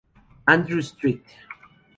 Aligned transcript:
Andrew 0.47 0.81
St. 0.81 1.21